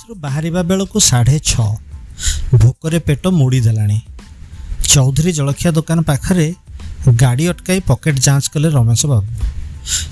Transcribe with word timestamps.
ଅଫିସରୁ 0.00 0.14
ବାହାରିବା 0.20 0.62
ବେଳକୁ 0.62 0.98
ସାଢ଼େ 1.00 1.38
ଛଅ। 1.44 1.68
ଭୋକରେ 2.60 2.98
ପେଟ 2.98 3.24
ମୋଡ଼ି 3.28 3.60
ଦେଲାଣି। 3.60 3.98
ଚୌଧୁରୀ 4.88 5.32
ଜଳଖିଆ 5.32 5.70
ଦୋକାନ 5.72 5.98
ପାଖରେ 6.00 6.46
ଗାଡ଼ି 7.20 7.44
ଅଟକାଇ 7.48 7.80
ପକେଟ୍ 7.80 8.18
ଯାଞ୍ଚ 8.26 8.46
କଲେ 8.52 8.68
ରମେଶ 8.68 9.02
ବାବୁ। 9.06 9.28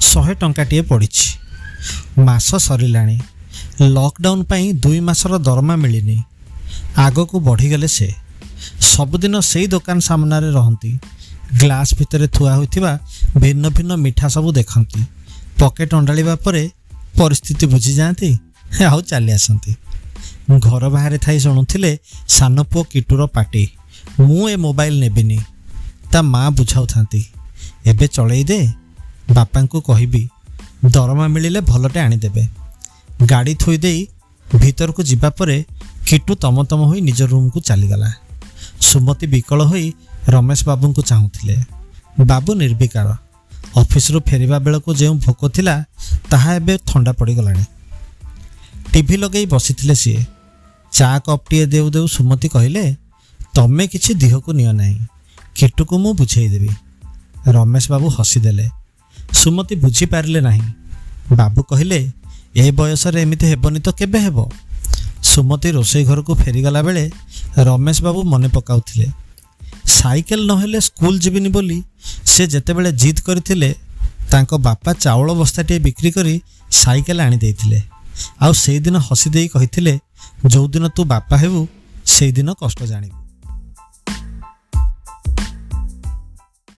ଶହେ 0.01 0.35
ଟଙ୍କାଟିଏ 0.35 0.83
ପଡ଼ିଛି। 0.83 1.27
ମାସ 2.25 2.49
ସରିଲାଣି। 2.57 3.17
ଲକଡାଉନ୍ 3.95 4.45
ପାଇଁ 4.45 4.67
ଦୁଇ 4.75 5.01
ମାସର 5.01 5.33
ଦରମା 5.39 5.75
ମିଳିନି। 5.77 6.19
ଆଗକୁ 6.97 7.37
ବଢ଼ିଗଲେ 7.41 7.89
ସେ। 7.89 8.09
ସବୁଦିନ 8.93 9.35
ସେଇ 9.41 9.67
ଦୋକାନ 9.67 9.99
ସାମ୍ନାରେ 9.99 10.49
ରହନ୍ତି। 10.53 10.91
ଗ୍ଲାସ୍ 11.61 11.95
ଭିତରେ 11.99 12.27
ଥୁଆ 12.29 12.53
ହୋଇଥିବା 12.57 12.93
ଭିନ୍ନ 13.37 13.65
ଭିନ୍ନ 13.69 13.93
ମିଠା 14.05 14.29
ସବୁ 14.29 14.49
ଦେଖନ୍ତି। 14.53 15.01
ପକେଟ୍ 15.61 15.95
ଅଣ୍ଡାଳିବା 15.95 16.35
ପରେ 16.37 16.63
ପରିସ୍ଥିତି 17.19 17.67
ବୁଝିଯାଆନ୍ତି। 17.67 18.31
ଆଉ 18.91 19.01
ଚାଲି 19.01 19.33
ଆସନ୍ତି। 19.33 19.75
ଘର 20.59 20.89
ବାହାରେ 20.89 21.19
ଥାଇ 21.19 21.39
ଶୁଣୁଥିଲେ 21.41 21.99
ସାନ 22.29 22.63
ପୁଅ 22.63 22.85
କିଟୁର 22.93 23.27
ପାଟି 23.27 23.69
ମୁଁ 24.21 24.49
ଏ 24.49 24.57
ମୋବାଇଲ 24.57 24.95
ନେବିନି 24.95 25.39
ତା 26.13 26.23
ମା 26.23 26.51
ବୁଝାଉଥାନ୍ତି 26.51 27.23
ଏବେ 27.87 28.07
ଚଳେଇ 28.07 28.45
ଦେ 28.45 28.73
ବାପାଙ୍କୁ 29.31 29.81
କହିବି 29.81 30.29
ଦରମା 30.85 31.27
ମିଳିଲେ 31.27 31.61
ଭଲଟେ 31.61 32.01
ଆଣିଦେବେ 32.01 32.45
ଗାଡ଼ି 33.27 33.55
ଥୋଇ 33.55 33.79
ଦେଇ 33.79 34.07
ଭିତରକୁ 34.57 35.03
ଯିବା 35.03 35.31
ପରେ 35.31 35.65
କିଟୁ 36.09 36.35
ତମତମ 36.35 36.81
ହୋଇ 36.85 37.01
ନିଜ 37.01 37.23
ରୁମ୍କୁ 37.23 37.61
ଚାଲିଗଲା। 37.61 38.11
ସୁମତି 38.81 39.27
ବିକଳ 39.27 39.61
ହୋଇ 39.65 39.93
ରମେଶ 40.29 40.61
ବାବୁଙ୍କୁ 40.65 41.03
ଚାହୁଁଥିଲେ। 41.03 41.57
ବାବୁ 42.27 42.55
ନିର୍ବିକାର। 42.55 43.09
ଅଫିସରୁ 43.77 44.21
ଫେରିବା 44.21 44.59
ବେଳକୁ 44.59 44.95
ଯେଉଁ 44.95 45.15
ଭୋକ 45.15 45.49
ଥିଲା 45.49 45.85
ତାହା 46.31 46.55
ଏବେ 46.55 46.79
ଥଣ୍ଡା 46.87 47.13
ପଡ଼ିଗଲାଣି। 47.13 47.65
ଟିଭି 48.99 49.17
ଲଗେଇ 49.17 49.47
ବସିଥିଲେ 49.47 49.95
ସିଏ। 49.95 50.25
ଚା 50.93 51.19
କପ୍ଟିଏ 51.19 51.67
ଦେଉ 51.67 51.91
ଦେଉ 51.91 52.07
ସୁମତି 52.07 52.49
କହିଲେ 52.49 52.97
ତମେ 53.55 53.87
କିଛି 53.87 54.15
ଦିହକୁ 54.15 54.53
ନିଅ 54.53 54.73
ନାହିଁ। 54.73 54.99
କିଟୁକୁ 55.55 55.99
ମୁଁ 55.99 56.15
ବୁଝେଇଦେବି। 56.15 56.69
ରମେଶ 57.47 57.91
ବାବୁ 57.91 58.09
ହସିଦେଲେ। 58.09 58.69
ସୁମତି 59.33 59.75
ବୁଝିପାରିଲେ 59.77 60.41
ନାହିଁ। 60.41 60.63
ବାବୁ 61.37 61.63
କହିଲେ 61.63 62.13
ଏ 62.57 62.71
ବୟସରେ 62.71 63.23
ଏମିତି 63.23 63.47
ହେବନି 63.47 63.81
ତ 63.81 63.89
କେବେ 63.91 64.19
ହେବ? 64.19 64.49
ସୁମତି 65.23 65.71
ରୋଷେଇ 65.71 66.05
ଘରକୁ 66.05 66.35
ଫେରିଗଲା 66.35 66.83
ବେଳେ 66.83 67.11
ରମେଶ 67.59 68.03
ବାବୁ 68.03 68.23
ମନେ 68.23 68.49
ପକାଉଥିଲେ। 68.49 69.07
ସାଇକେଲ 69.87 70.41
ନହେଲେ 70.47 70.81
ସ୍କୁଲ 70.81 71.19
ଯିବିନି 71.19 71.49
ବୋଲି 71.49 71.83
ସେ 72.27 72.47
ଯେତେବେଳେ 72.47 72.93
ଜିଦ୍ 72.93 73.21
କରିଥିଲେ 73.21 73.75
ତାଙ୍କ 74.31 74.55
ବାପା 74.55 74.93
ଚାଉଳ 74.93 75.29
ବସ୍ତାଟିଏ 75.33 75.79
ବିକ୍ରି 75.79 76.11
କରି 76.11 76.43
ସାଇକେଲ 76.71 77.21
ଆଣିଦେଇଥିଲେ 77.21 77.81
ଆଉ 78.41 78.53
ସେଇଦିନ 78.53 78.97
ହସି 78.99 79.29
ଦେଇ 79.31 79.49
କହିଥିଲେ 79.49 79.95
ଯେଉଁଦିନ 80.47 80.85
ତୁ 80.89 81.03
ବାପା 81.05 81.37
ହେବୁ 81.37 81.61
ସେଇଦିନ 82.07 82.49
କଷ୍ଟ 82.53 82.81
ଜାଣିବୁ। 82.83 83.28